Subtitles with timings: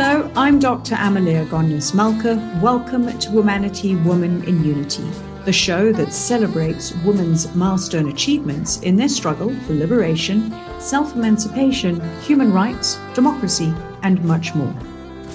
[0.00, 0.94] Hello, I'm Dr.
[0.94, 2.60] Amaleya Goneos-Malka.
[2.62, 5.02] Welcome to Womanity Woman in Unity,
[5.44, 12.52] the show that celebrates women's milestone achievements in their struggle for liberation, self emancipation, human
[12.52, 13.74] rights, democracy,
[14.04, 14.72] and much more.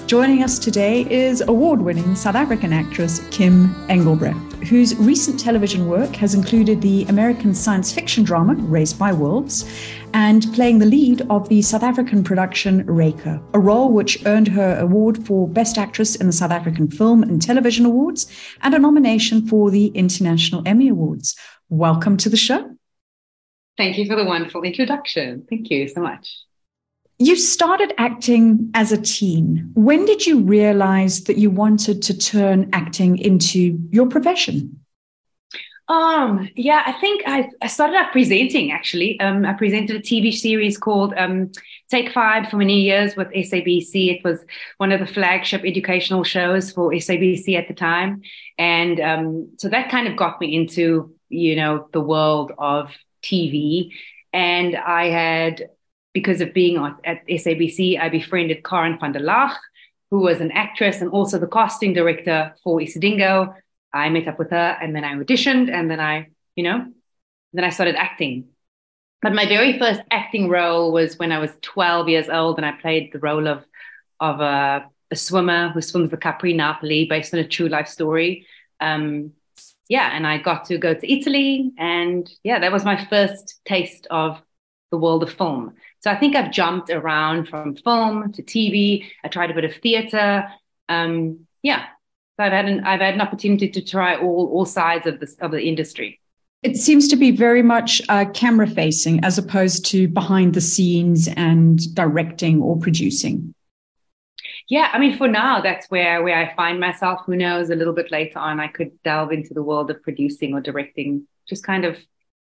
[0.06, 6.14] Joining us today is award winning South African actress Kim Engelbrecht, whose recent television work
[6.16, 9.64] has included the American science fiction drama Raised by Wolves
[10.12, 14.78] and playing the lead of the South African production Reyka, a role which earned her
[14.78, 18.30] award for Best Actress in the South African Film and Television Awards
[18.60, 21.34] and a nomination for the International Emmy Awards.
[21.70, 22.76] Welcome to the show.
[23.78, 25.46] Thank you for the wonderful introduction.
[25.48, 26.28] Thank you so much.
[27.18, 29.70] You started acting as a teen.
[29.74, 34.80] When did you realize that you wanted to turn acting into your profession?
[35.86, 39.20] Um, yeah, I think I, I started out presenting actually.
[39.20, 41.52] Um, I presented a TV series called um,
[41.90, 44.16] Take Five for many years with SABC.
[44.16, 44.44] It was
[44.78, 48.22] one of the flagship educational shows for SABC at the time.
[48.56, 52.90] And um, so that kind of got me into, you know, the world of
[53.22, 53.90] TV.
[54.32, 55.68] And I had
[56.14, 59.50] because of being at SABC, I befriended Karen van der Lag,
[60.10, 63.54] who was an actress and also the casting director for Isidingo.
[63.92, 66.86] I met up with her and then I auditioned and then I, you know,
[67.52, 68.46] then I started acting.
[69.22, 72.72] But my very first acting role was when I was 12 years old and I
[72.72, 73.64] played the role of,
[74.20, 78.46] of a, a swimmer who swims the Capri Napoli based on a true life story.
[78.80, 79.32] Um,
[79.88, 84.06] yeah, and I got to go to Italy and yeah, that was my first taste
[84.10, 84.40] of
[84.90, 85.74] the world of film.
[86.04, 89.06] So I think I've jumped around from film to TV.
[89.24, 90.44] I tried a bit of theater.
[90.86, 91.86] Um, yeah,
[92.36, 95.34] so I've had an I've had an opportunity to try all all sides of this
[95.36, 96.20] of the industry.
[96.62, 101.26] It seems to be very much uh, camera facing as opposed to behind the scenes
[101.26, 103.54] and directing or producing.
[104.68, 107.22] Yeah, I mean, for now, that's where where I find myself.
[107.24, 107.70] Who knows?
[107.70, 111.26] A little bit later on, I could delve into the world of producing or directing.
[111.48, 111.96] Just kind of,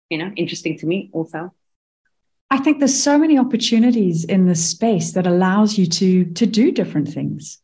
[0.10, 1.54] you know, interesting to me also.
[2.52, 6.72] I think there's so many opportunities in this space that allows you to to do
[6.72, 7.60] different things.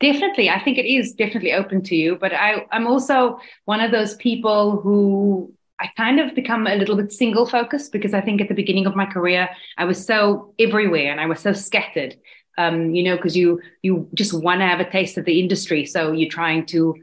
[0.00, 0.50] Definitely.
[0.50, 2.16] I think it is definitely open to you.
[2.20, 6.96] But I, I'm also one of those people who I kind of become a little
[6.96, 9.48] bit single focused because I think at the beginning of my career,
[9.78, 12.16] I was so everywhere and I was so scattered.
[12.58, 15.86] Um, you know, because you you just want to have a taste of the industry.
[15.86, 16.96] So you're trying to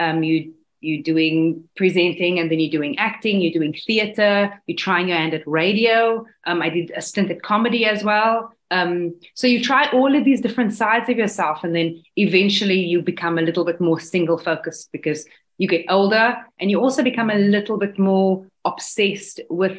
[0.00, 0.54] um, you
[0.86, 5.34] you're doing presenting and then you're doing acting, you're doing theater, you're trying your hand
[5.34, 6.24] at radio.
[6.46, 8.52] Um, I did a stint at comedy as well.
[8.70, 13.00] Um, so you try all of these different sides of yourself, and then eventually you
[13.00, 15.26] become a little bit more single focused because
[15.58, 19.78] you get older and you also become a little bit more obsessed with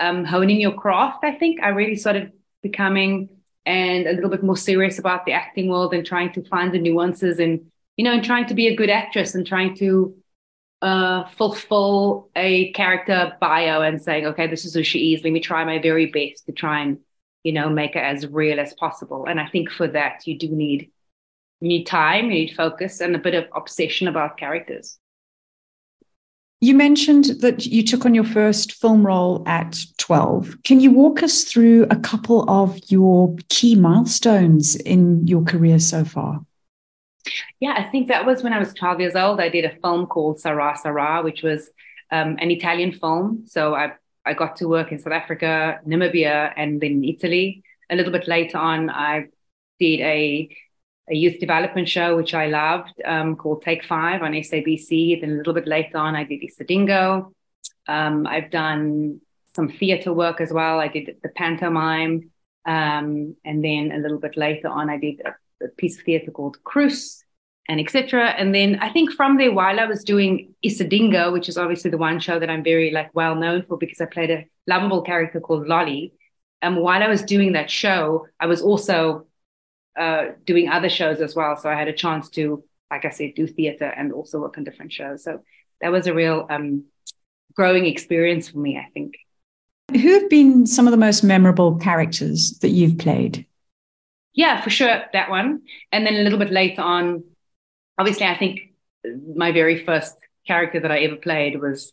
[0.00, 1.24] um, honing your craft.
[1.24, 2.32] I think I really started
[2.62, 3.28] becoming
[3.66, 6.78] and a little bit more serious about the acting world and trying to find the
[6.78, 10.16] nuances and you know and trying to be a good actress and trying to
[10.82, 15.22] uh, fulfill a character bio and saying, okay, this is who she is.
[15.22, 16.98] Let me try my very best to try and,
[17.44, 19.24] you know, make it as real as possible.
[19.26, 20.90] And I think for that, you do need
[21.60, 24.98] you need time, you need focus, and a bit of obsession about characters.
[26.60, 30.64] You mentioned that you took on your first film role at 12.
[30.64, 36.04] Can you walk us through a couple of your key milestones in your career so
[36.04, 36.44] far?
[37.60, 39.40] Yeah, I think that was when I was 12 years old.
[39.40, 41.70] I did a film called Sarahsarà, which was
[42.10, 43.44] um, an Italian film.
[43.46, 43.92] So I,
[44.24, 47.62] I got to work in South Africa, Namibia, and then Italy.
[47.90, 49.26] A little bit later on, I
[49.78, 50.48] did a,
[51.10, 55.20] a youth development show, which I loved, um, called Take Five on SABC.
[55.20, 57.32] Then a little bit later on, I did Isidingo.
[57.86, 59.20] Um, I've done
[59.54, 60.80] some theater work as well.
[60.80, 62.30] I did the pantomime.
[62.64, 65.34] Um, and then a little bit later on, I did a
[65.64, 67.24] a piece of theatre called Cruz
[67.68, 68.30] and etc.
[68.30, 71.98] And then I think from there, while I was doing Isidingo, which is obviously the
[71.98, 75.40] one show that I'm very like well known for because I played a lovable character
[75.40, 76.14] called Lolly.
[76.60, 79.26] And um, while I was doing that show, I was also
[79.98, 81.56] uh, doing other shows as well.
[81.56, 84.64] So I had a chance to, like I said, do theatre and also work on
[84.64, 85.24] different shows.
[85.24, 85.42] So
[85.80, 86.84] that was a real um,
[87.54, 89.14] growing experience for me, I think.
[89.90, 93.46] Who have been some of the most memorable characters that you've played?
[94.34, 95.62] Yeah, for sure, that one.
[95.90, 97.24] And then a little bit later on,
[97.98, 98.60] obviously, I think
[99.34, 101.92] my very first character that I ever played was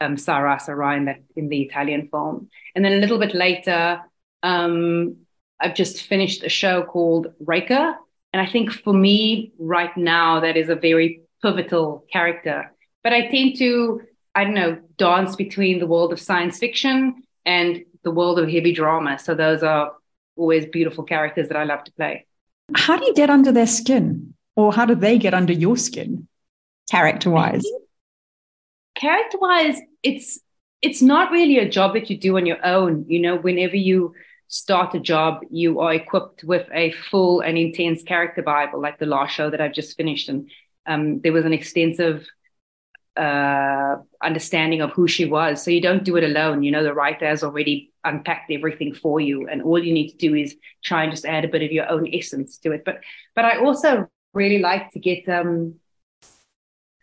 [0.00, 2.48] um, Sarà Sarà in, that, in the Italian film.
[2.74, 4.00] And then a little bit later,
[4.42, 5.16] um,
[5.60, 7.94] I've just finished a show called Reyka.
[8.32, 12.72] And I think for me right now, that is a very pivotal character.
[13.02, 14.02] But I tend to,
[14.34, 18.72] I don't know, dance between the world of science fiction and the world of heavy
[18.72, 19.18] drama.
[19.18, 19.92] So those are
[20.36, 22.26] always beautiful characters that I love to play.
[22.74, 24.34] How do you get under their skin?
[24.56, 26.28] Or how do they get under your skin,
[26.90, 27.64] character wise?
[28.94, 30.40] Character wise, it's
[30.80, 33.04] it's not really a job that you do on your own.
[33.08, 34.14] You know, whenever you
[34.48, 39.06] start a job, you are equipped with a full and intense character Bible, like the
[39.06, 40.28] last show that I've just finished.
[40.28, 40.48] And
[40.86, 42.26] um, there was an extensive
[43.16, 45.62] uh, understanding of who she was.
[45.62, 46.62] So you don't do it alone.
[46.62, 50.16] You know, the writer has already unpacked everything for you, and all you need to
[50.16, 52.84] do is try and just add a bit of your own essence to it.
[52.84, 53.00] But
[53.34, 55.76] but I also really like to get um,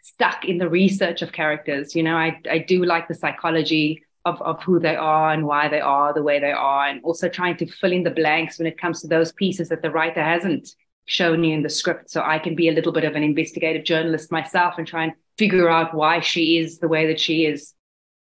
[0.01, 1.95] stuck in the research of characters.
[1.95, 5.67] You know, I I do like the psychology of of who they are and why
[5.67, 8.67] they are the way they are, and also trying to fill in the blanks when
[8.67, 12.09] it comes to those pieces that the writer hasn't shown you in the script.
[12.09, 15.13] So I can be a little bit of an investigative journalist myself and try and
[15.37, 17.73] figure out why she is the way that she is.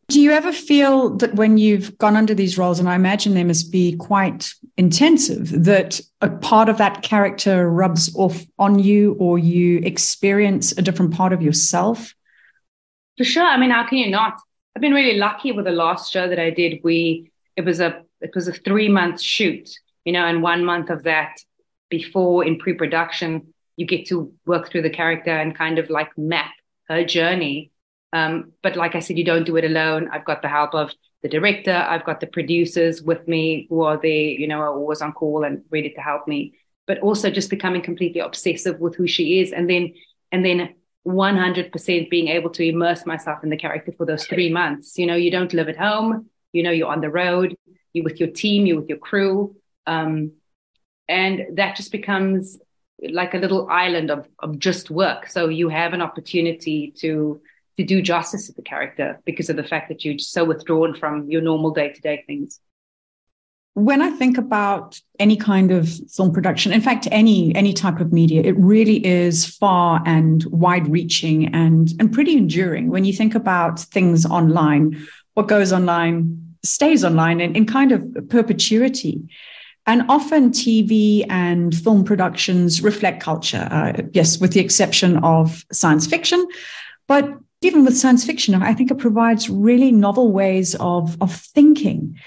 [0.09, 3.43] Do you ever feel that when you've gone under these roles, and I imagine they
[3.43, 9.37] must be quite intensive, that a part of that character rubs off on you or
[9.37, 12.15] you experience a different part of yourself?
[13.19, 13.43] For sure.
[13.43, 14.35] I mean, how can you not?
[14.77, 16.81] I've been really lucky with the last show that I did.
[16.85, 19.71] We it was a it was a three month shoot,
[20.05, 21.41] you know, and one month of that
[21.89, 26.53] before in pre-production, you get to work through the character and kind of like map
[26.89, 27.71] her journey.
[28.13, 30.09] Um, but like I said, you don't do it alone.
[30.11, 30.93] I've got the help of
[31.23, 31.75] the director.
[31.75, 35.45] I've got the producers with me who are there, you know, are always on call
[35.45, 36.55] and ready to help me.
[36.87, 39.95] But also just becoming completely obsessive with who she is, and then
[40.31, 40.75] and then
[41.07, 44.99] 100% being able to immerse myself in the character for those three months.
[44.99, 46.31] You know, you don't live at home.
[46.53, 47.57] You know, you're on the road.
[47.93, 48.67] You're with your team.
[48.67, 49.57] You're with your crew.
[49.87, 50.33] Um,
[51.09, 52.59] and that just becomes
[53.11, 55.29] like a little island of, of just work.
[55.29, 57.41] So you have an opportunity to
[57.77, 61.31] to do justice to the character because of the fact that you're so withdrawn from
[61.31, 62.59] your normal day to day things.
[63.75, 68.13] When I think about any kind of film production, in fact, any any type of
[68.13, 72.89] media, it really is far and wide reaching and and pretty enduring.
[72.89, 78.03] When you think about things online, what goes online stays online in, in kind of
[78.31, 79.29] perpetuity.
[79.87, 86.07] And often TV and film productions reflect culture, uh, yes, with the exception of science
[86.07, 86.45] fiction.
[87.07, 87.31] But
[87.63, 92.19] even with science fiction, I think it provides really novel ways of, of thinking.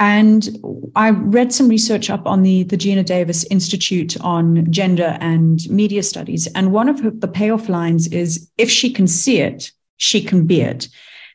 [0.00, 0.48] And
[0.94, 6.04] I read some research up on the, the Geena Davis Institute on gender and media
[6.04, 6.46] studies.
[6.54, 10.60] And one of the payoff lines is if she can see it, she can be
[10.60, 10.88] it.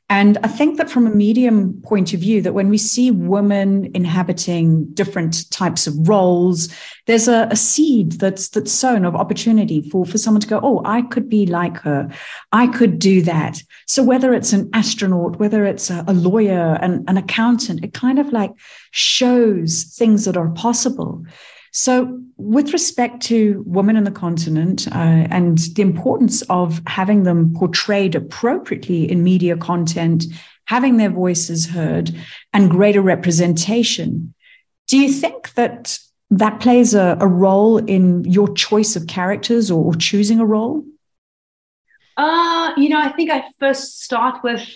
[0.09, 3.89] And I think that from a medium point of view, that when we see women
[3.95, 6.69] inhabiting different types of roles,
[7.07, 10.81] there's a, a, seed that's that's sown of opportunity for, for someone to go, oh,
[10.85, 12.09] I could be like her.
[12.51, 13.61] I could do that.
[13.87, 18.19] So whether it's an astronaut, whether it's a, a lawyer, an, an accountant, it kind
[18.19, 18.51] of like
[18.91, 21.25] shows things that are possible.
[21.75, 27.51] So, with respect to women in the continent uh, and the importance of having them
[27.55, 30.25] portrayed appropriately in media content,
[30.65, 32.11] having their voices heard,
[32.53, 34.35] and greater representation,
[34.87, 35.97] do you think that
[36.29, 40.83] that plays a, a role in your choice of characters or, or choosing a role?
[42.17, 44.67] Uh, you know, I think I first start with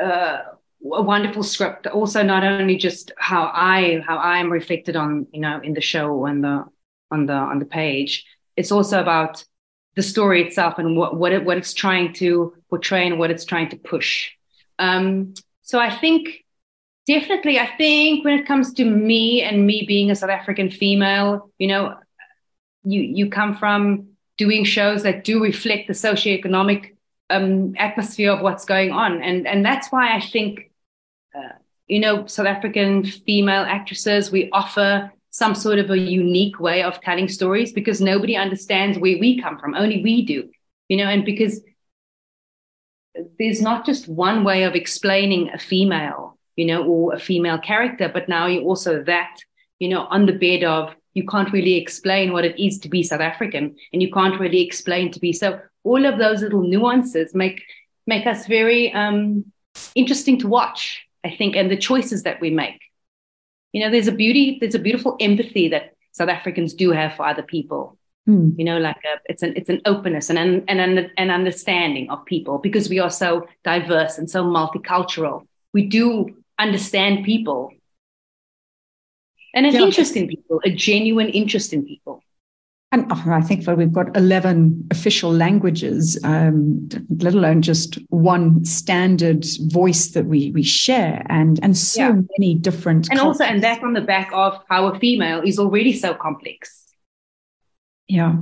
[0.00, 0.42] uh,
[0.84, 5.40] a wonderful script also not only just how i how i am reflected on you
[5.40, 6.64] know in the show and the
[7.10, 8.24] on the on the page
[8.56, 9.44] it's also about
[9.96, 13.44] the story itself and what what it what it's trying to portray and what it's
[13.44, 14.30] trying to push
[14.78, 16.44] um so i think
[17.06, 21.50] definitely i think when it comes to me and me being a south african female
[21.58, 21.96] you know
[22.84, 24.06] you you come from
[24.36, 26.92] doing shows that do reflect the socioeconomic
[27.30, 29.22] um, atmosphere of what's going on.
[29.22, 30.67] And, and that's why I think,
[31.34, 31.56] uh,
[31.86, 37.00] you know, South African female actresses, we offer some sort of a unique way of
[37.00, 39.74] telling stories because nobody understands where we come from.
[39.74, 40.48] Only we do,
[40.88, 41.60] you know, and because
[43.38, 48.10] there's not just one way of explaining a female, you know, or a female character,
[48.12, 49.36] but now you also that,
[49.78, 53.02] you know, on the bed of you can't really explain what it is to be
[53.02, 57.34] South African and you can't really explain to be so all of those little nuances
[57.34, 57.62] make
[58.06, 59.44] make us very um,
[59.94, 62.80] interesting to watch i think and the choices that we make.
[63.72, 67.26] You know there's a beauty there's a beautiful empathy that south africans do have for
[67.26, 67.96] other people.
[68.28, 68.58] Mm.
[68.58, 72.26] you know like a, it's an it's an openness and an, an an understanding of
[72.26, 75.46] people because we are so diverse and so multicultural.
[75.72, 77.72] We do understand people.
[79.54, 79.80] And an yeah.
[79.80, 82.22] interest in people a genuine interest in people
[82.90, 88.64] and oh, I think that we've got 11 official languages, um, let alone just one
[88.64, 92.20] standard voice that we, we share and, and so yeah.
[92.38, 93.08] many different.
[93.10, 93.40] And cultures.
[93.40, 96.86] also, and that on the back of how a female is already so complex.
[98.08, 98.36] Yeah.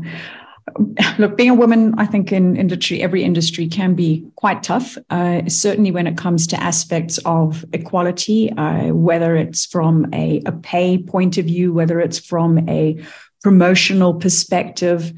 [1.18, 5.42] Look, being a woman, I think in, industry, every industry can be quite tough, uh,
[5.48, 10.98] certainly when it comes to aspects of equality, uh, whether it's from a, a pay
[10.98, 13.00] point of view, whether it's from a
[13.46, 15.12] promotional perspective.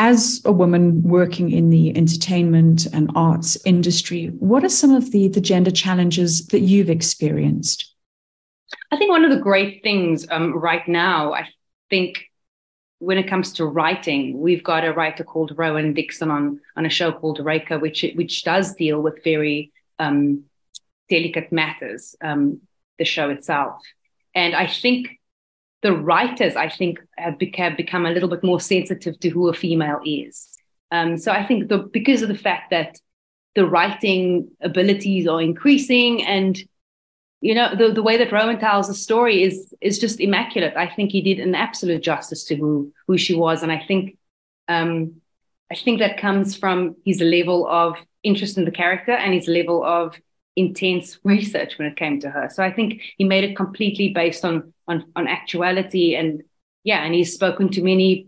[0.00, 5.28] As a woman working in the entertainment and arts industry, what are some of the,
[5.28, 7.94] the gender challenges that you've experienced?
[8.90, 11.46] I think one of the great things um, right now, I
[11.88, 12.24] think
[12.98, 16.90] when it comes to writing, we've got a writer called Rohan Dickson on on a
[16.90, 19.70] show called Reyka, which which does deal with very
[20.00, 20.42] um,
[21.08, 22.16] delicate matters.
[22.20, 22.62] Um,
[22.98, 23.80] the show itself,
[24.34, 25.17] and I think
[25.82, 30.00] the writers, I think, have become, a little bit more sensitive to who a female
[30.04, 30.48] is.
[30.90, 32.98] Um, so I think the, because of the fact that
[33.54, 36.58] the writing abilities are increasing and
[37.40, 40.86] you know the, the way that rohan tells the story is is just immaculate i
[40.86, 44.16] think he did an absolute justice to who who she was and i think
[44.68, 45.14] um
[45.72, 49.84] i think that comes from his level of interest in the character and his level
[49.84, 50.14] of
[50.58, 54.44] intense research when it came to her so i think he made it completely based
[54.44, 56.42] on on on actuality and
[56.84, 58.26] yeah and he's spoken to many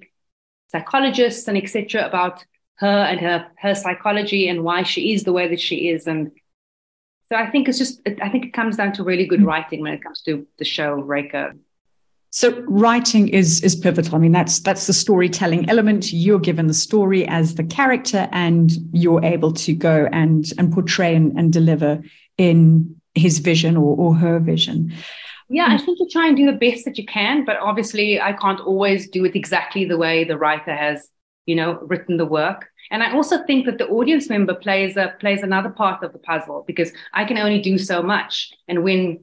[0.68, 2.44] psychologists and etc about
[2.76, 6.30] her and her her psychology and why she is the way that she is and
[7.30, 9.46] so I think it's just, I think it comes down to really good mm.
[9.46, 11.56] writing when it comes to the show Reyka.
[12.32, 14.14] So writing is is pivotal.
[14.14, 16.12] I mean, that's that's the storytelling element.
[16.12, 21.16] You're given the story as the character, and you're able to go and and portray
[21.16, 22.00] and, and deliver
[22.40, 24.90] in his vision or, or her vision.
[25.50, 28.32] Yeah, I think you try and do the best that you can, but obviously I
[28.32, 31.10] can't always do it exactly the way the writer has,
[31.44, 32.68] you know, written the work.
[32.90, 36.18] And I also think that the audience member plays a plays another part of the
[36.18, 38.50] puzzle because I can only do so much.
[38.68, 39.20] And when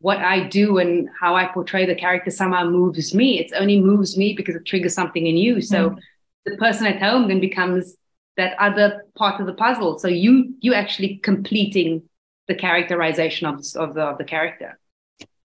[0.00, 4.16] what I do and how I portray the character somehow moves me, it only moves
[4.16, 5.60] me because it triggers something in you.
[5.60, 5.98] So mm.
[6.46, 7.94] the person at home then becomes
[8.36, 9.98] that other part of the puzzle.
[10.00, 12.02] So you you actually completing
[12.48, 14.78] the characterization of, of the of the character.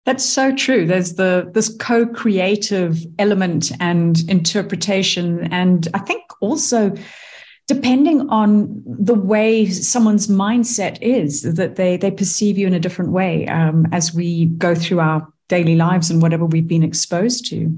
[0.05, 0.87] That's so true.
[0.87, 6.95] There's the this co-creative element and interpretation, and I think also
[7.67, 13.11] depending on the way someone's mindset is that they they perceive you in a different
[13.11, 17.71] way um, as we go through our daily lives and whatever we've been exposed to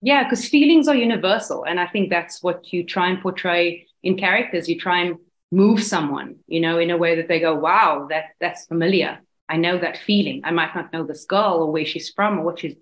[0.00, 4.16] yeah because feelings are universal and i think that's what you try and portray in
[4.16, 5.16] characters you try and
[5.50, 9.56] move someone you know in a way that they go wow that that's familiar i
[9.56, 12.58] know that feeling i might not know this girl or where she's from or what
[12.58, 12.74] she's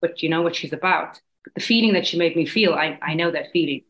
[0.00, 2.98] but you know what she's about but the feeling that she made me feel i,
[3.00, 3.82] I know that feeling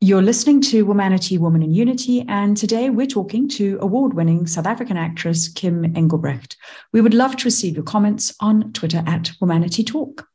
[0.00, 4.66] you're listening to Womanity, Woman in Unity, and today we're talking to award winning South
[4.66, 6.58] African actress Kim Engelbrecht.
[6.92, 10.28] We would love to receive your comments on Twitter at Womanity Talk.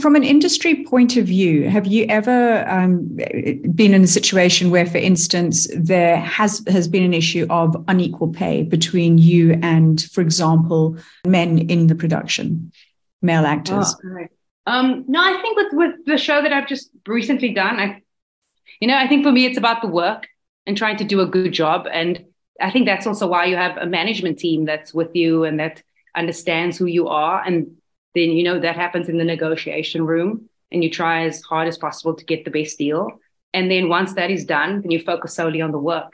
[0.00, 3.06] From an industry point of view, have you ever um,
[3.74, 8.28] been in a situation where, for instance, there has, has been an issue of unequal
[8.28, 12.72] pay between you and, for example, men in the production,
[13.22, 13.94] male actors?
[14.04, 14.26] Oh,
[14.66, 18.02] um, no, I think with, with the show that I've just recently done, I
[18.80, 20.28] you know, I think for me, it's about the work
[20.66, 21.88] and trying to do a good job.
[21.90, 22.24] And
[22.60, 25.82] I think that's also why you have a management team that's with you and that
[26.14, 27.42] understands who you are.
[27.44, 27.77] And
[28.18, 31.78] then, you know, that happens in the negotiation room and you try as hard as
[31.78, 33.08] possible to get the best deal.
[33.54, 36.12] And then once that is done, then you focus solely on the work.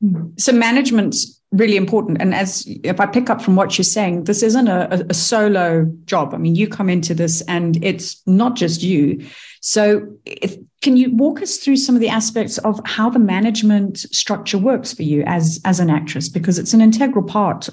[0.00, 0.28] Hmm.
[0.36, 2.20] So management's really important.
[2.20, 5.90] And as if I pick up from what you're saying, this isn't a, a, solo
[6.04, 6.34] job.
[6.34, 9.24] I mean, you come into this and it's not just you.
[9.60, 13.98] So if, can you walk us through some of the aspects of how the management
[13.98, 16.28] structure works for you as, as an actress?
[16.28, 17.68] Because it's an integral part.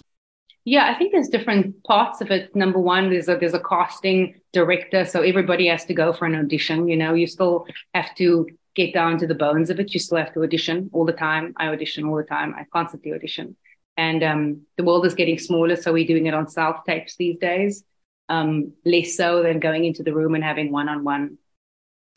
[0.66, 2.56] Yeah, I think there's different parts of it.
[2.56, 6.36] Number one, there's a there's a casting director, so everybody has to go for an
[6.36, 6.88] audition.
[6.88, 9.94] You know, you still have to get down to the bones of it.
[9.94, 11.54] You still have to audition all the time.
[11.58, 12.56] I audition all the time.
[12.58, 13.56] I constantly audition.
[13.98, 17.38] And um, the world is getting smaller, so we're doing it on self tapes these
[17.38, 17.84] days,
[18.30, 21.38] um, less so than going into the room and having one on one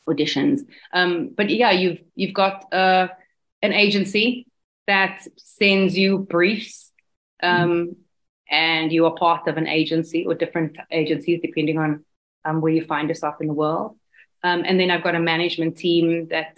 [0.07, 0.61] auditions.
[0.93, 3.09] Um, but yeah, you've you've got uh,
[3.61, 4.47] an agency
[4.87, 6.91] that sends you briefs,
[7.43, 7.95] mm.
[8.49, 12.05] And you are part of an agency or different agencies depending on
[12.45, 13.97] um, where you find yourself in the world.
[14.43, 16.57] Um, and then I've got a management team that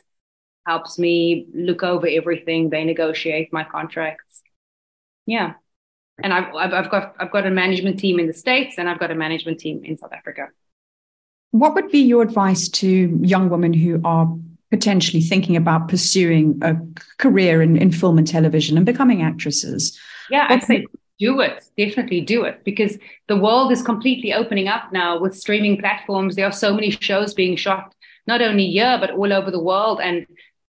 [0.66, 2.70] helps me look over everything.
[2.70, 4.44] They negotiate my contracts.
[5.26, 5.54] Yeah.
[6.22, 9.00] And I've, I've, I've got I've got a management team in the States and I've
[9.00, 10.50] got a management team in South Africa.
[11.52, 14.32] What would be your advice to young women who are
[14.70, 16.76] potentially thinking about pursuing a
[17.18, 19.98] career in, in film and television and becoming actresses?
[20.30, 20.86] Yeah, I'd say
[21.20, 21.64] do it.
[21.78, 22.98] Definitely do it because
[23.28, 26.36] the world is completely opening up now with streaming platforms.
[26.36, 27.94] There are so many shows being shot
[28.26, 30.00] not only here, but all over the world.
[30.02, 30.26] And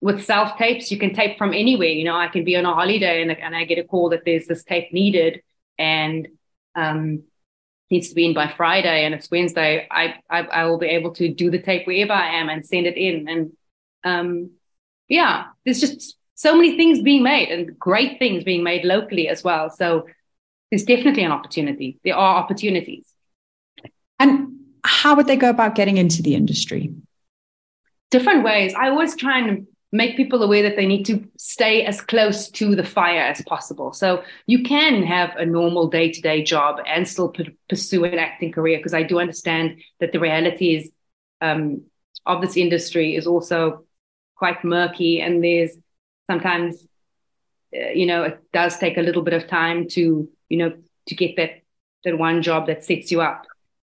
[0.00, 1.88] with self tapes, you can tape from anywhere.
[1.88, 4.24] You know, I can be on a holiday and, and I get a call that
[4.24, 5.42] there's this tape needed
[5.78, 6.28] and
[6.74, 7.22] um,
[7.90, 9.86] needs to be in by Friday and it's Wednesday.
[9.90, 12.86] I, I, I will be able to do the tape wherever I am and send
[12.86, 13.28] it in.
[13.28, 13.52] And
[14.02, 14.50] um,
[15.08, 19.44] yeah, there's just so many things being made and great things being made locally as
[19.44, 19.70] well.
[19.70, 20.06] So
[20.72, 22.00] there's definitely an opportunity.
[22.02, 23.04] There are opportunities.
[24.18, 26.94] And how would they go about getting into the industry?
[28.10, 28.72] Different ways.
[28.72, 32.74] I always try and make people aware that they need to stay as close to
[32.74, 33.92] the fire as possible.
[33.92, 38.18] So you can have a normal day to day job and still p- pursue an
[38.18, 40.90] acting career because I do understand that the reality is
[41.42, 41.82] um,
[42.24, 43.84] of this industry is also
[44.36, 45.76] quite murky and there's
[46.30, 46.82] sometimes
[47.76, 50.72] uh, you know it does take a little bit of time to you know
[51.06, 51.62] to get that
[52.04, 53.46] that one job that sets you up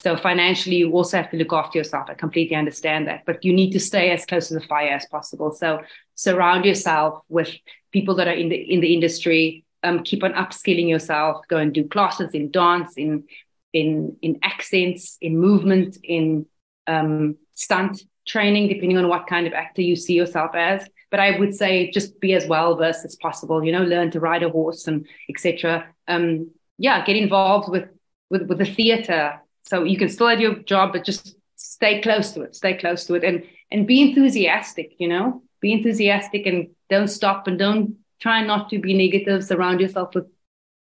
[0.03, 2.09] so financially, you also have to look after yourself.
[2.11, 5.07] I completely understand that, but you need to stay as close to the fire as
[5.07, 5.53] possible.
[5.53, 5.83] So
[6.17, 7.55] surround yourself with
[7.93, 9.65] people that are in the in the industry.
[9.85, 11.47] Um, keep on upskilling yourself.
[11.49, 13.25] Go and do classes in dance, in
[13.73, 16.47] in in accents, in movement, in
[16.89, 20.85] um, stunt training, depending on what kind of actor you see yourself as.
[21.13, 23.63] But I would say just be as well versed as possible.
[23.63, 25.87] You know, learn to ride a horse and etc.
[26.09, 27.89] Um, yeah, get involved with
[28.31, 32.33] with with the theater so you can still have your job, but just stay close
[32.33, 36.71] to it, stay close to it and and be enthusiastic, you know, be enthusiastic and
[36.91, 39.45] don't stop and don't try not to be negative.
[39.45, 40.27] Surround yourself with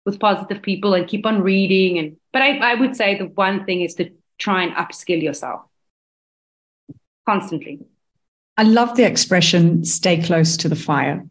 [0.04, 1.98] with positive people and keep on reading.
[1.98, 5.62] And but I, I would say the one thing is to try and upskill yourself
[7.26, 7.80] constantly.
[8.56, 11.26] I love the expression stay close to the fire.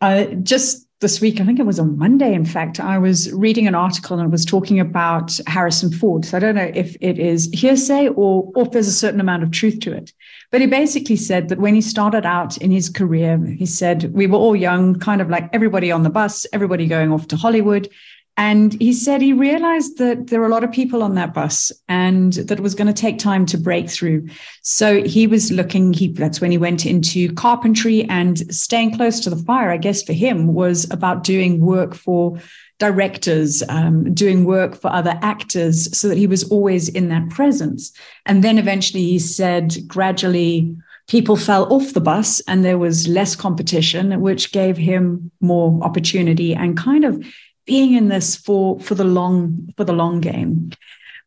[0.00, 3.68] Uh, just this week, I think it was on Monday, in fact, I was reading
[3.68, 6.24] an article and it was talking about Harrison Ford.
[6.24, 9.44] So I don't know if it is hearsay or, or if there's a certain amount
[9.44, 10.12] of truth to it.
[10.50, 14.26] But he basically said that when he started out in his career, he said, we
[14.26, 17.88] were all young, kind of like everybody on the bus, everybody going off to Hollywood.
[18.38, 21.72] And he said he realized that there were a lot of people on that bus
[21.88, 24.28] and that it was going to take time to break through.
[24.62, 29.30] So he was looking, he, that's when he went into carpentry and staying close to
[29.30, 32.38] the fire, I guess for him was about doing work for
[32.78, 37.92] directors, um, doing work for other actors so that he was always in that presence.
[38.24, 40.76] And then eventually he said gradually,
[41.08, 46.54] people fell off the bus and there was less competition, which gave him more opportunity
[46.54, 47.20] and kind of
[47.68, 50.70] being in this for for the long for the long game.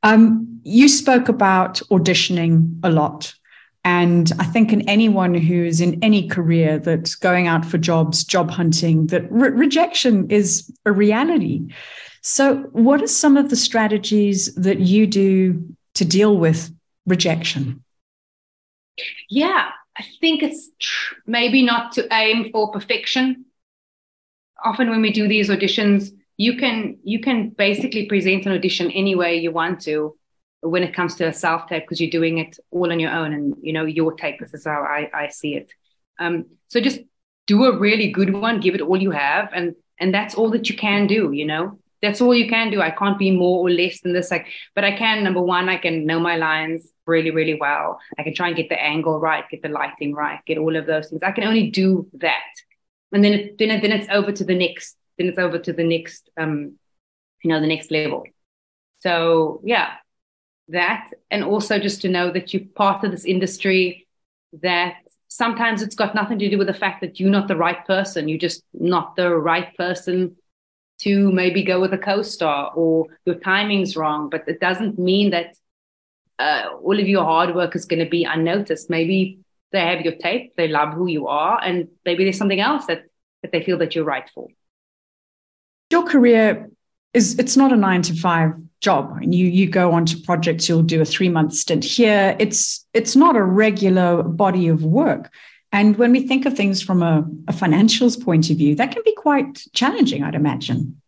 [0.04, 3.34] Um, you spoke about auditioning a lot.
[3.84, 8.52] And I think in anyone who's in any career that's going out for jobs, job
[8.52, 11.68] hunting, that re- rejection is a reality.
[12.22, 16.72] So, what are some of the strategies that you do to deal with
[17.08, 17.84] rejection?
[19.30, 23.46] Yeah, I think it's tr- maybe not to aim for perfection.
[24.64, 29.14] Often, when we do these auditions, you can you can basically present an audition any
[29.14, 30.18] way you want to
[30.62, 33.32] when it comes to a self tape because you're doing it all on your own
[33.32, 35.72] and you know your take this is how i i see it.
[36.20, 37.00] Um, so just
[37.46, 40.68] do a really good one give it all you have and and that's all that
[40.68, 41.78] you can do you know?
[42.02, 42.82] That's all you can do.
[42.82, 44.32] I can't be more or less than this.
[44.32, 48.00] Like but i can number one i can know my lines really really well.
[48.18, 50.88] I can try and get the angle right get the lighting right get all of
[50.88, 51.22] those things.
[51.22, 52.52] I can only do that.
[53.12, 56.30] And then then, then it's over to the next then it's over to the next
[56.38, 56.74] um
[57.44, 58.24] you know the next level.
[59.00, 59.94] So yeah
[60.70, 64.08] that and also just to know that you're part of this industry
[64.62, 64.96] that
[65.28, 68.30] sometimes it's got nothing to do with the fact that you're not the right person
[68.30, 70.36] you're just not the right person
[71.00, 74.30] to maybe go with a co-star or your timing's wrong.
[74.30, 75.58] But it doesn't mean that
[76.38, 78.88] uh, all of your hard work is going to be unnoticed.
[78.88, 79.40] Maybe
[79.72, 83.06] they have your tape they love who you are and maybe there's something else that
[83.42, 84.48] that they feel that you're right for
[85.92, 86.70] your career
[87.14, 89.18] is it's not a nine to five job.
[89.22, 92.36] And you you go on to projects you'll do a three month stint here.
[92.40, 95.32] It's it's not a regular body of work.
[95.72, 99.04] And when we think of things from a, a financials point of view that can
[99.06, 101.02] be quite challenging i'd imagine.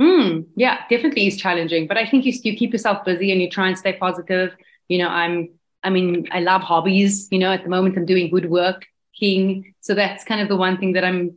[0.00, 1.86] Mm, yeah definitely is challenging.
[1.86, 4.54] But i think you, you keep yourself busy and you try and stay positive.
[4.88, 5.50] You know i'm
[5.84, 7.28] i mean i love hobbies.
[7.30, 8.86] You know at the moment i'm doing woodwork
[9.18, 11.36] king so that's kind of the one thing that i'm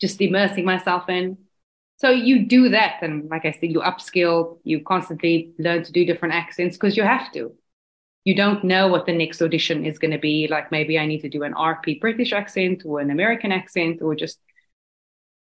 [0.00, 1.36] just immersing myself in
[1.96, 6.04] so you do that and like i said you upskill you constantly learn to do
[6.04, 7.52] different accents because you have to
[8.24, 11.20] you don't know what the next audition is going to be like maybe i need
[11.20, 14.38] to do an rp british accent or an american accent or just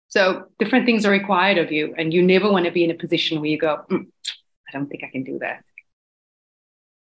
[0.08, 2.96] so different things are required of you and you never want to be in a
[2.96, 4.06] position where you go mm,
[4.68, 5.64] i don't think i can do that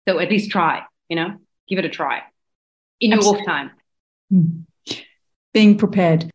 [0.09, 1.37] so at least try you know
[1.69, 2.23] give it a try
[3.01, 3.71] in your off time.
[4.31, 4.93] Hmm.
[5.53, 6.31] Being prepared.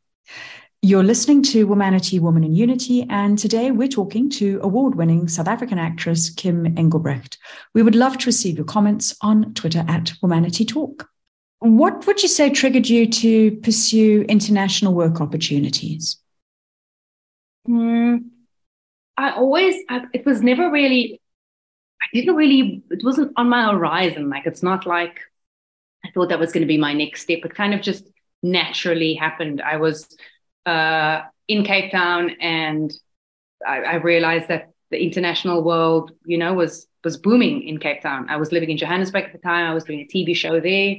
[0.84, 5.48] You're listening to Womanity, Woman in Unity, and today we're talking to award winning South
[5.48, 7.38] African actress Kim Engelbrecht.
[7.76, 11.08] We would love to receive your comments on Twitter at Womanity Talk.
[11.60, 16.18] What would you say triggered you to pursue international work opportunities?
[17.70, 18.30] Mm,
[19.18, 21.22] I always, I, it was never really,
[22.02, 24.32] I didn't really, it wasn't on my horizon.
[24.32, 25.20] Like, it's not like
[26.04, 27.46] I thought that was going to be my next step.
[27.46, 28.04] It kind of just
[28.42, 29.62] naturally happened.
[29.62, 30.08] I was
[30.66, 32.94] uh, in Cape Town, and
[33.66, 38.28] I, I, realized that the international world, you know, was was booming in Cape Town.
[38.30, 39.70] I was living in Johannesburg at the time.
[39.70, 40.98] I was doing a TV show there.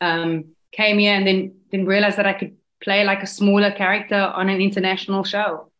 [0.00, 4.16] Um, came here and then then realized that I could play like a smaller character
[4.16, 5.70] on an international show.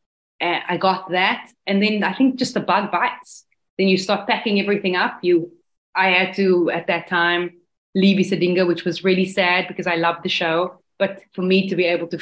[0.41, 3.45] And I got that, and then I think just the bug bites.
[3.79, 5.21] Then you start packing everything up.
[5.23, 5.53] You,
[5.95, 7.51] I had to at that time
[7.95, 10.83] leave Isidingo, which was really sad because I loved the show.
[10.99, 12.19] But for me to be able to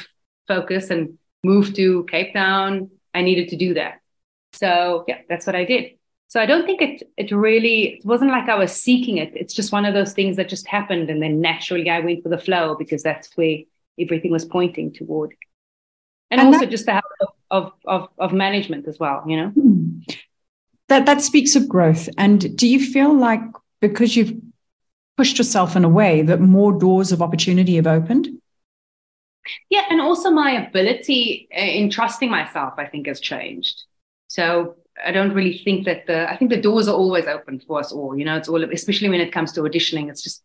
[0.55, 1.03] focus and
[1.45, 4.01] move to Cape Town, I needed to do that.
[4.53, 5.85] So yeah, that's what I did.
[6.29, 9.31] So I don't think it it really it wasn't like I was seeking it.
[9.35, 12.29] It's just one of those things that just happened, and then naturally I went for
[12.29, 13.57] the flow because that's where
[13.99, 15.35] everything was pointing toward.
[16.31, 19.49] And, and also that, just the help of, of of management as well, you know.
[19.49, 20.01] Hmm.
[20.89, 22.09] That that speaks of growth.
[22.17, 23.43] And do you feel like
[23.81, 24.35] because you've
[25.17, 28.29] pushed yourself in a way that more doors of opportunity have opened?
[29.69, 33.85] Yeah, and also my ability uh, in trusting myself, I think, has changed.
[34.29, 37.81] So I don't really think that the I think the doors are always open for
[37.81, 38.17] us all.
[38.17, 40.11] You know, it's all especially when it comes to auditioning.
[40.11, 40.43] It's just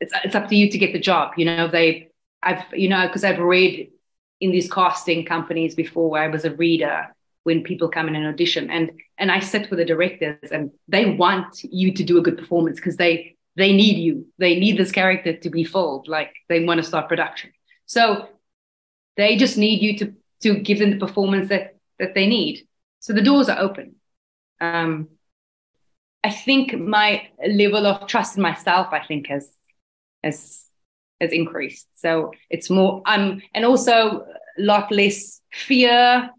[0.00, 1.32] it's it's up to you to get the job.
[1.36, 2.10] You know, they
[2.42, 3.90] I've you know because I've read
[4.40, 7.08] in these casting companies before where I was a reader
[7.44, 11.06] when people come in and audition and and I sit with the directors and they
[11.06, 14.26] want you to do a good performance because they they need you.
[14.38, 16.08] They need this character to be filled.
[16.08, 17.50] Like they want to start production.
[17.90, 18.28] So
[19.16, 22.68] they just need you to to give them the performance that that they need.
[23.00, 23.96] So the doors are open.
[24.60, 25.08] Um,
[26.22, 29.50] I think my level of trust in myself, I think, has
[30.22, 30.66] has
[31.20, 31.88] has increased.
[31.94, 36.30] So it's more um and also a lot less fear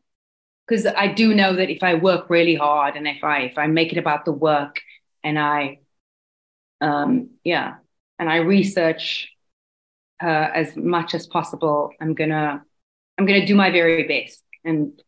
[0.66, 3.68] because I do know that if I work really hard and if I if I
[3.68, 4.80] make it about the work
[5.22, 5.80] and I
[6.80, 7.76] um yeah
[8.18, 9.28] and I research
[10.22, 11.92] uh, as much as possible.
[12.00, 12.64] I'm gonna
[13.18, 15.02] I'm gonna do my very best, and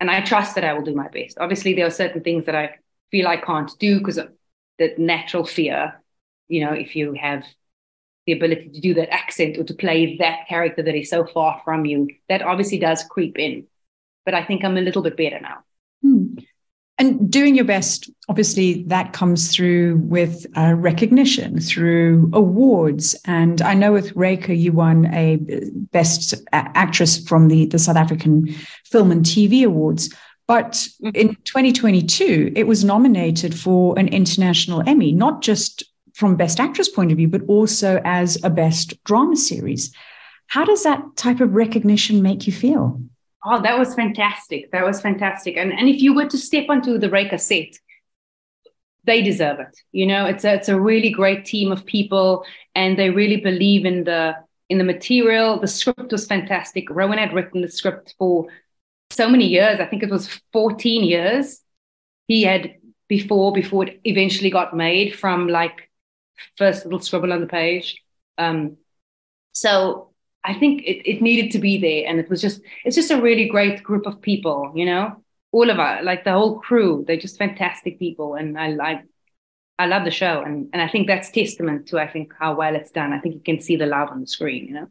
[0.00, 1.38] and I trust that I will do my best.
[1.38, 2.76] Obviously, there are certain things that I
[3.10, 4.30] feel I can't do because of
[4.78, 6.02] the natural fear.
[6.48, 7.44] You know, if you have
[8.26, 11.60] the ability to do that accent or to play that character that is so far
[11.64, 13.66] from you, that obviously does creep in.
[14.24, 15.58] But I think I'm a little bit better now.
[16.98, 23.14] And doing your best, obviously, that comes through with uh, recognition, through awards.
[23.26, 25.36] And I know with Reyka, you won a
[25.92, 28.48] Best Actress from the, the South African
[28.86, 30.08] Film and TV Awards.
[30.46, 31.10] But mm-hmm.
[31.14, 35.82] in 2022, it was nominated for an international Emmy, not just
[36.14, 39.92] from Best Actress point of view, but also as a Best Drama Series.
[40.46, 43.02] How does that type of recognition make you feel?
[43.48, 44.72] Oh, that was fantastic.
[44.72, 45.56] That was fantastic.
[45.56, 47.78] And and if you were to step onto the Reyka set,
[49.04, 49.78] they deserve it.
[49.92, 53.86] You know, it's a it's a really great team of people, and they really believe
[53.86, 54.34] in the
[54.68, 55.60] in the material.
[55.60, 56.90] The script was fantastic.
[56.90, 58.48] Rohan had written the script for
[59.10, 59.78] so many years.
[59.78, 61.60] I think it was 14 years.
[62.26, 62.74] He had
[63.08, 65.88] before before it eventually got made from like
[66.58, 68.02] first little scribble on the page.
[68.38, 68.78] Um,
[69.52, 70.10] so
[70.46, 72.08] I think it, it needed to be there.
[72.08, 75.68] And it was just, it's just a really great group of people, you know, all
[75.70, 78.34] of us, like the whole crew, they're just fantastic people.
[78.34, 79.02] And I like,
[79.78, 80.42] I love the show.
[80.42, 83.12] And, and I think that's testament to, I think, how well it's done.
[83.12, 84.88] I think you can see the love on the screen, you know.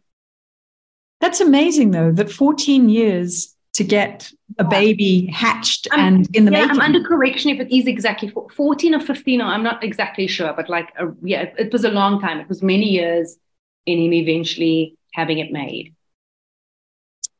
[1.22, 6.52] That's amazing though, that 14 years to get a baby hatched I'm, and in the
[6.52, 6.72] yeah, making.
[6.72, 10.54] I'm under correction if it is exactly 14 or 15, or I'm not exactly sure,
[10.54, 12.40] but like, a, yeah, it, it was a long time.
[12.40, 13.38] It was many years
[13.86, 15.94] in him eventually having it made.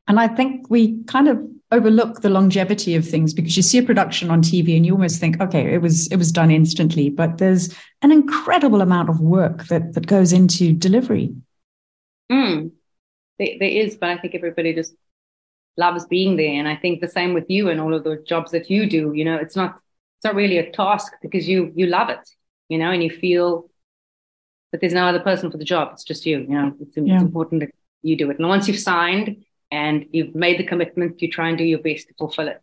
[0.08, 1.38] And I think we kind of
[1.72, 5.18] overlook the longevity of things because you see a production on TV and you almost
[5.18, 9.66] think, okay, it was it was done instantly, but there's an incredible amount of work
[9.66, 11.34] that that goes into delivery.
[12.30, 12.72] Mm,
[13.38, 14.94] there, there is, but I think everybody just
[15.76, 18.52] loves being there, and I think the same with you and all of the jobs
[18.52, 19.12] that you do.
[19.12, 19.74] You know, it's not
[20.18, 22.28] it's not really a task because you you love it,
[22.68, 23.68] you know, and you feel
[24.76, 25.88] but there's no other person for the job.
[25.94, 26.40] It's just you.
[26.40, 27.14] You know, it's, yeah.
[27.14, 27.70] it's important that
[28.02, 28.38] you do it.
[28.38, 32.08] And once you've signed and you've made the commitment, you try and do your best
[32.08, 32.60] to fulfill it.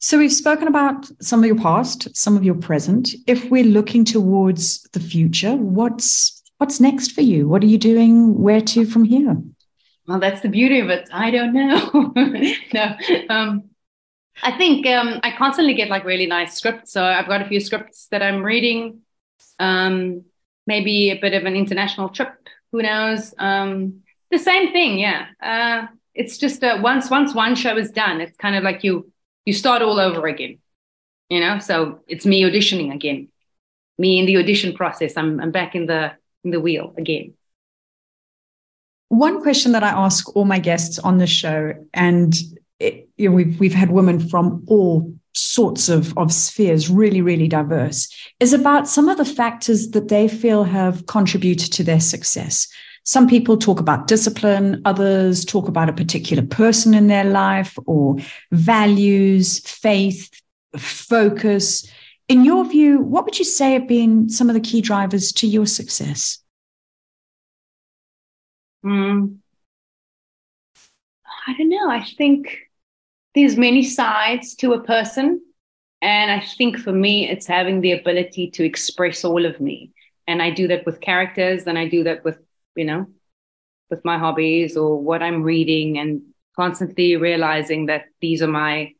[0.00, 3.10] So we've spoken about some of your past, some of your present.
[3.28, 7.46] If we're looking towards the future, what's what's next for you?
[7.48, 8.36] What are you doing?
[8.40, 9.36] Where to from here?
[10.08, 11.08] Well, that's the beauty of it.
[11.12, 12.12] I don't know.
[12.74, 12.96] no.
[13.30, 13.70] Um,
[14.42, 16.90] I think um, I constantly get like really nice scripts.
[16.90, 19.02] So I've got a few scripts that I'm reading.
[19.60, 20.24] Um,
[20.66, 22.34] maybe a bit of an international trip.
[22.72, 23.34] Who knows?
[23.38, 25.26] Um, the same thing, yeah.
[25.42, 29.10] Uh, it's just once once one show is done, it's kind of like you
[29.44, 30.58] you start all over again.
[31.28, 33.28] You know, so it's me auditioning again,
[33.98, 35.16] me in the audition process.
[35.16, 36.12] I'm I'm back in the
[36.44, 37.34] in the wheel again.
[39.08, 42.34] One question that I ask all my guests on the show, and
[42.78, 47.48] it, you know, we've we've had women from all sorts of, of spheres, really, really
[47.48, 48.08] diverse,
[48.40, 52.68] is about some of the factors that they feel have contributed to their success.
[53.04, 58.16] Some people talk about discipline, others talk about a particular person in their life or
[58.50, 60.30] values, faith,
[60.78, 61.86] focus.
[62.28, 65.46] In your view, what would you say have been some of the key drivers to
[65.46, 66.38] your success?
[68.82, 69.36] Mm.
[71.46, 71.90] I don't know.
[71.90, 72.58] I think
[73.34, 75.40] there's many sides to a person.
[76.00, 79.92] And I think for me, it's having the ability to express all of me.
[80.26, 82.38] And I do that with characters and I do that with,
[82.76, 83.06] you know,
[83.90, 86.22] with my hobbies or what I'm reading and
[86.56, 88.92] constantly realizing that these are my,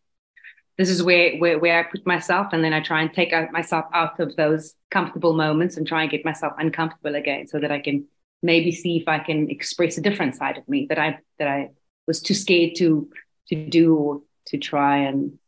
[0.77, 2.49] this is where, where, where I put myself.
[2.53, 6.03] And then I try and take out myself out of those comfortable moments and try
[6.03, 8.07] and get myself uncomfortable again so that I can
[8.43, 11.71] maybe see if I can express a different side of me that I, that I
[12.07, 13.09] was too scared to
[13.49, 15.39] to do or to try and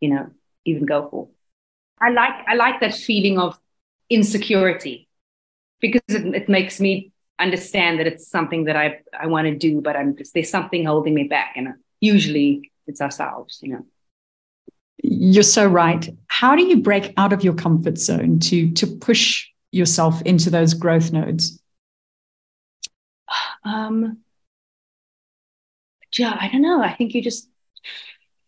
[0.00, 0.30] you know
[0.64, 1.28] even go for.
[2.00, 3.58] I like i like that feeling of
[4.08, 5.08] insecurity
[5.80, 9.80] because it, it makes me understand that it's something that i i want to do
[9.80, 11.68] but i'm just there's something holding me back and
[12.00, 13.86] usually it's ourselves you know.
[15.02, 16.08] You're so right.
[16.26, 20.74] How do you break out of your comfort zone to to push yourself into those
[20.74, 21.58] growth nodes?
[23.64, 24.18] Um
[26.18, 26.82] yeah, I don't know.
[26.82, 27.48] I think you just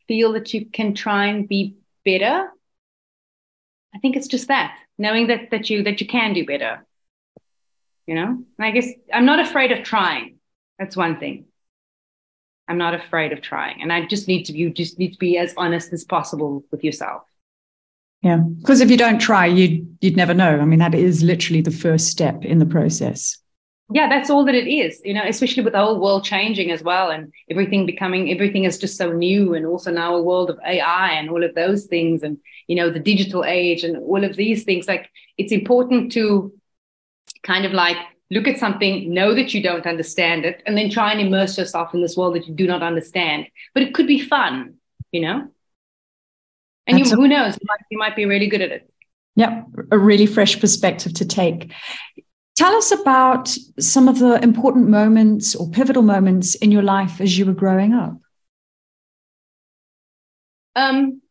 [0.08, 2.48] feel that you can try and be better.
[3.94, 6.84] I think it's just that knowing that that you that you can do better.
[8.06, 10.38] You know, and I guess I'm not afraid of trying.
[10.78, 11.46] That's one thing.
[12.66, 14.56] I'm not afraid of trying, and I just need to.
[14.56, 17.22] You just need to be as honest as possible with yourself.
[18.22, 20.58] Yeah, because if you don't try, you'd you'd never know.
[20.58, 23.41] I mean, that is literally the first step in the process
[23.92, 26.82] yeah that's all that it is you know especially with the whole world changing as
[26.82, 30.58] well and everything becoming everything is just so new and also now a world of
[30.66, 34.36] ai and all of those things and you know the digital age and all of
[34.36, 34.88] these things.
[34.88, 36.52] Like it's important to
[37.42, 37.96] kind of like
[38.30, 41.92] look at something know that you don't understand it and then try and immerse yourself
[41.92, 43.46] in this world that you do not understand.
[43.74, 44.78] But it could be fun
[45.12, 45.48] you know?
[46.86, 48.90] And you, who knows you might, you might be really good at it.
[49.36, 51.70] Yep, a really fresh perspective to take.
[52.54, 53.48] Tell us about
[53.80, 57.94] some of the important moments or pivotal moments in your life as you were growing
[57.94, 58.18] up.
[60.76, 61.22] Um,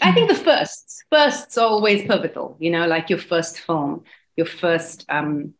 [0.00, 4.02] I think the firsts, firsts are always pivotal, you know, like your first film,
[4.36, 5.54] your first um,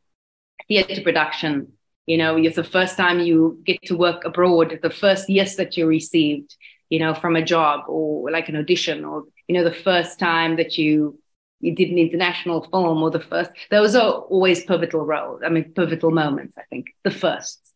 [0.66, 1.72] theater production,
[2.06, 5.76] you know, it's the first time you get to work abroad, the first yes that
[5.76, 6.56] you received,
[6.90, 10.56] you know, from a job or like an audition, or, you know, the first time
[10.56, 11.18] that you
[11.62, 15.64] you did an international film or the first those are always pivotal roles i mean
[15.72, 17.72] pivotal moments i think the first.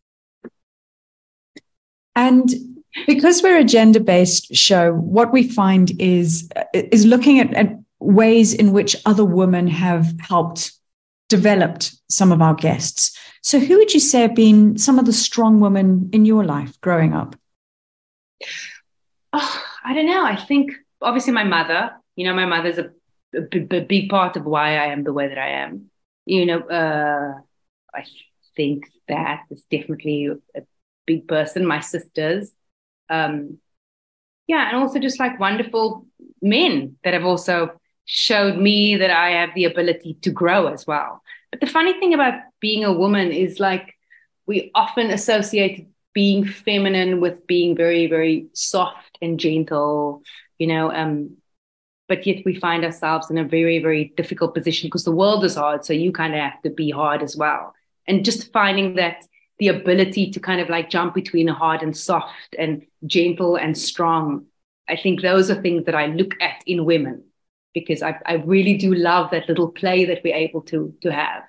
[2.17, 2.51] And
[3.07, 8.55] because we're a gender based show what we find is is looking at, at ways
[8.55, 10.73] in which other women have helped
[11.29, 13.17] developed some of our guests.
[13.43, 16.81] So who would you say have been some of the strong women in your life
[16.81, 17.37] growing up?
[19.33, 20.25] Oh, i don't know.
[20.25, 20.73] I think
[21.03, 21.93] obviously my mother.
[22.17, 22.93] You know my mother's a
[23.37, 25.91] a big part of why I am the way that I am.
[26.25, 27.35] You know, uh,
[27.95, 28.05] I
[28.57, 30.63] think that is definitely a
[31.07, 31.67] big person.
[31.67, 32.51] My sisters,
[33.09, 33.59] um,
[34.47, 36.07] yeah, and also just like wonderful
[36.41, 41.23] men that have also showed me that I have the ability to grow as well.
[41.51, 43.95] But the funny thing about being a woman is like
[44.47, 50.23] we often associate being feminine with being very, very soft and gentle.
[50.59, 51.37] You know, um,
[52.09, 55.57] but yet we find ourselves in a very very difficult position because the world is
[55.57, 57.75] hard so you kind of have to be hard as well.
[58.09, 59.25] And just finding that
[59.59, 64.47] the ability to kind of like jump between hard and soft and gentle and strong
[64.89, 67.23] i think those are things that i look at in women
[67.75, 71.43] because i, I really do love that little play that we're able to to have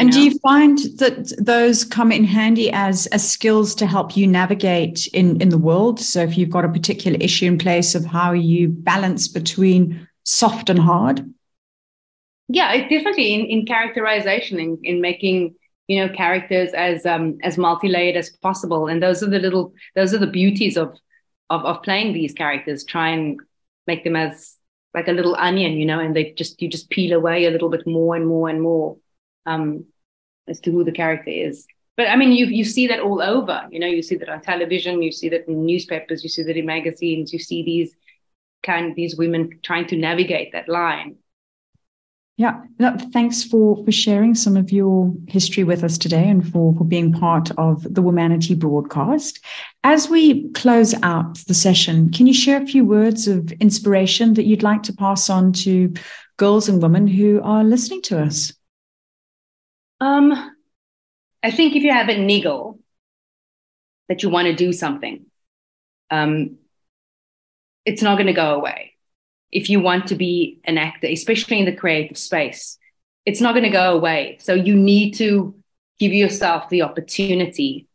[0.00, 4.26] and do you find that those come in handy as as skills to help you
[4.26, 6.00] navigate in in the world?
[6.00, 10.70] So if you've got a particular issue in place of how you balance between soft
[10.70, 11.28] and hard.
[12.48, 15.54] Yeah, it definitely in, in characterization, in, in making
[15.90, 20.14] you know characters as um as multi-layered as possible and those are the little those
[20.14, 20.96] are the beauties of
[21.50, 23.40] of of playing these characters try and
[23.88, 24.56] make them as
[24.94, 27.68] like a little onion you know and they just you just peel away a little
[27.68, 28.98] bit more and more and more
[29.46, 29.84] um
[30.50, 33.66] as to who the character is but i mean you you see that all over
[33.70, 36.56] you know you see that on television you see that in newspapers you see that
[36.56, 37.94] in magazines you see these
[38.62, 41.16] kind these women trying to navigate that line
[42.40, 42.62] yeah,
[43.12, 47.12] thanks for, for sharing some of your history with us today and for, for being
[47.12, 49.44] part of the Womanity broadcast.
[49.84, 54.46] As we close out the session, can you share a few words of inspiration that
[54.46, 55.92] you'd like to pass on to
[56.38, 58.54] girls and women who are listening to us?
[60.00, 60.32] Um,
[61.42, 62.78] I think if you have a niggle
[64.08, 65.26] that you want to do something,
[66.10, 66.56] um,
[67.84, 68.90] it's not going to go away
[69.52, 72.78] if you want to be an actor, especially in the creative space,
[73.26, 74.38] it's not going to go away.
[74.40, 75.54] So you need to
[75.98, 77.88] give yourself the opportunity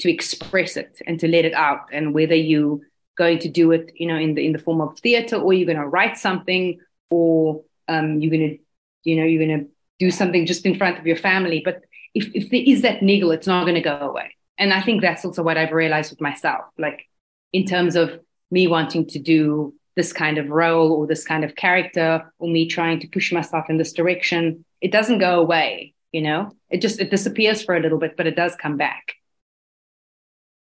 [0.00, 1.86] to express it and to let it out.
[1.92, 2.80] And whether you're
[3.16, 5.66] going to do it, you know, in the in the form of theater, or you're
[5.66, 8.58] going to write something, or um, you're going to,
[9.04, 9.66] you know, you're going to
[9.98, 11.62] do something just in front of your family.
[11.64, 11.82] But
[12.14, 14.36] if if there is that niggle, it's not going to go away.
[14.58, 17.06] And I think that's also what I've realized with myself, like
[17.52, 21.54] in terms of me wanting to do this kind of role or this kind of
[21.54, 26.20] character or me trying to push myself in this direction it doesn't go away you
[26.20, 29.14] know it just it disappears for a little bit but it does come back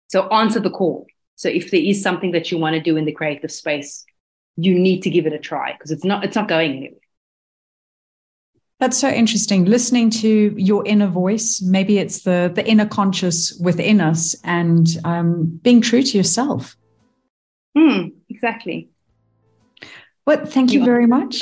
[0.09, 1.07] so answer the call
[1.37, 4.05] so if there is something that you want to do in the creative space
[4.57, 7.02] you need to give it a try because it's not it's not going anywhere
[8.83, 14.01] that's so interesting listening to your inner voice maybe it's the the inner conscious within
[14.01, 16.77] us and um, being true to yourself
[17.79, 18.91] mm, exactly
[20.27, 21.41] well, thank you, you very much.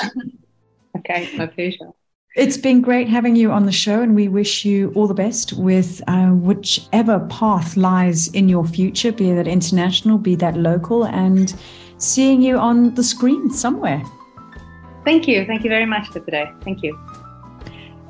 [0.98, 1.90] okay, my pleasure.
[2.36, 5.52] It's been great having you on the show, and we wish you all the best
[5.54, 11.54] with uh, whichever path lies in your future, be that international, be that local, and
[11.98, 14.02] seeing you on the screen somewhere.
[15.04, 15.44] Thank you.
[15.44, 16.50] Thank you very much for today.
[16.62, 16.98] Thank you.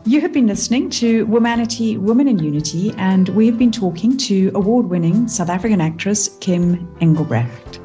[0.06, 4.50] You have been listening to Womanity, Women in Unity, and we have been talking to
[4.54, 7.79] award winning South African actress Kim Engelbrecht.